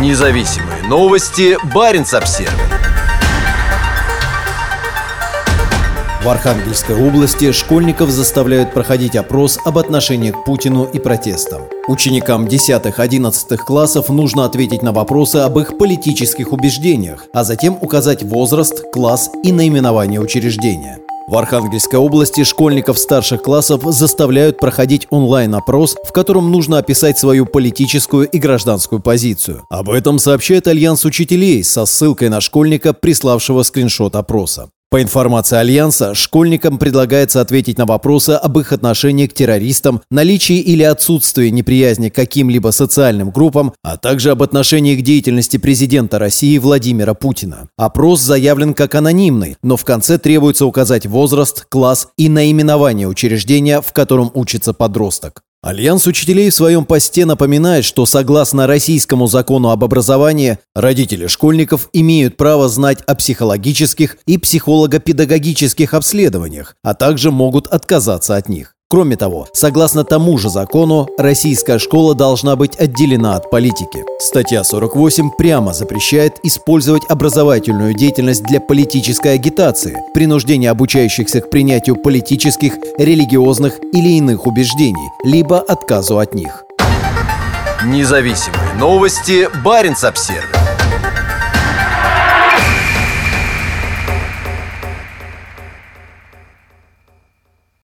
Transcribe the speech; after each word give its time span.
Независимые 0.00 0.82
новости. 0.88 1.56
Барин 1.72 2.02
обсерва 2.02 2.50
В 6.24 6.28
Архангельской 6.28 6.96
области 6.96 7.52
школьников 7.52 8.10
заставляют 8.10 8.72
проходить 8.72 9.14
опрос 9.14 9.56
об 9.64 9.78
отношении 9.78 10.32
к 10.32 10.44
Путину 10.44 10.84
и 10.84 10.98
протестам. 10.98 11.62
Ученикам 11.86 12.46
10-11 12.46 13.56
классов 13.58 14.08
нужно 14.08 14.44
ответить 14.44 14.82
на 14.82 14.92
вопросы 14.92 15.36
об 15.36 15.60
их 15.60 15.78
политических 15.78 16.52
убеждениях, 16.52 17.26
а 17.32 17.44
затем 17.44 17.78
указать 17.80 18.24
возраст, 18.24 18.90
класс 18.90 19.30
и 19.44 19.52
наименование 19.52 20.20
учреждения. 20.20 20.98
В 21.26 21.36
Архангельской 21.36 21.98
области 21.98 22.44
школьников 22.44 22.98
старших 22.98 23.42
классов 23.42 23.82
заставляют 23.84 24.58
проходить 24.58 25.06
онлайн-опрос, 25.08 25.96
в 26.04 26.12
котором 26.12 26.50
нужно 26.50 26.76
описать 26.76 27.18
свою 27.18 27.46
политическую 27.46 28.28
и 28.28 28.38
гражданскую 28.38 29.00
позицию. 29.00 29.64
Об 29.70 29.88
этом 29.88 30.18
сообщает 30.18 30.66
Альянс 30.66 31.06
учителей 31.06 31.64
со 31.64 31.86
ссылкой 31.86 32.28
на 32.28 32.42
школьника, 32.42 32.92
приславшего 32.92 33.62
скриншот 33.62 34.16
опроса. 34.16 34.68
По 34.94 35.02
информации 35.02 35.56
Альянса, 35.56 36.14
школьникам 36.14 36.78
предлагается 36.78 37.40
ответить 37.40 37.78
на 37.78 37.84
вопросы 37.84 38.30
об 38.30 38.60
их 38.60 38.72
отношении 38.72 39.26
к 39.26 39.34
террористам, 39.34 40.02
наличии 40.08 40.60
или 40.60 40.84
отсутствии 40.84 41.48
неприязни 41.48 42.10
к 42.10 42.14
каким-либо 42.14 42.70
социальным 42.70 43.30
группам, 43.30 43.72
а 43.82 43.96
также 43.96 44.30
об 44.30 44.40
отношении 44.44 44.94
к 44.94 45.02
деятельности 45.02 45.56
президента 45.56 46.20
России 46.20 46.58
Владимира 46.58 47.14
Путина. 47.14 47.70
Опрос 47.76 48.20
заявлен 48.20 48.72
как 48.72 48.94
анонимный, 48.94 49.56
но 49.64 49.76
в 49.76 49.84
конце 49.84 50.16
требуется 50.16 50.64
указать 50.64 51.06
возраст, 51.06 51.66
класс 51.68 52.10
и 52.16 52.28
наименование 52.28 53.08
учреждения, 53.08 53.80
в 53.80 53.92
котором 53.92 54.30
учится 54.32 54.74
подросток. 54.74 55.42
Альянс 55.64 56.06
учителей 56.06 56.50
в 56.50 56.54
своем 56.54 56.84
посте 56.84 57.24
напоминает, 57.24 57.86
что 57.86 58.04
согласно 58.04 58.66
российскому 58.66 59.28
закону 59.28 59.70
об 59.70 59.82
образовании, 59.82 60.58
родители 60.74 61.26
школьников 61.26 61.88
имеют 61.94 62.36
право 62.36 62.68
знать 62.68 62.98
о 63.06 63.14
психологических 63.14 64.18
и 64.26 64.36
психолого-педагогических 64.36 65.94
обследованиях, 65.94 66.76
а 66.82 66.92
также 66.92 67.30
могут 67.30 67.66
отказаться 67.68 68.36
от 68.36 68.50
них. 68.50 68.73
Кроме 68.94 69.16
того, 69.16 69.48
согласно 69.52 70.04
тому 70.04 70.38
же 70.38 70.48
закону, 70.48 71.08
российская 71.18 71.80
школа 71.80 72.14
должна 72.14 72.54
быть 72.54 72.76
отделена 72.76 73.34
от 73.34 73.50
политики. 73.50 74.04
Статья 74.20 74.62
48 74.62 75.30
прямо 75.36 75.74
запрещает 75.74 76.34
использовать 76.44 77.02
образовательную 77.08 77.94
деятельность 77.94 78.44
для 78.44 78.60
политической 78.60 79.34
агитации, 79.34 79.96
принуждения 80.14 80.70
обучающихся 80.70 81.40
к 81.40 81.50
принятию 81.50 81.96
политических, 81.96 82.74
религиозных 82.96 83.80
или 83.92 84.10
иных 84.10 84.46
убеждений, 84.46 85.10
либо 85.24 85.58
отказу 85.58 86.20
от 86.20 86.32
них. 86.36 86.62
Независимые 87.84 88.74
новости. 88.78 89.48
Барин 89.64 89.96
обсервис 90.00 90.63